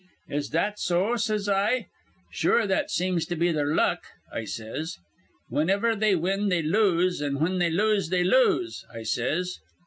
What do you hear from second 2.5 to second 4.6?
that seems to be their luck,' I